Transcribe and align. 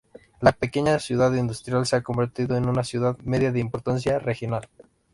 La 0.39 0.51
pequeña 0.51 0.97
ciudad 0.97 1.31
industrial 1.35 1.85
se 1.85 1.95
ha 1.95 2.01
convertido 2.01 2.57
en 2.57 2.67
una 2.67 2.83
ciudad 2.83 3.19
media 3.19 3.51
de 3.51 3.59
importancia 3.59 4.17
regional. 4.17 4.67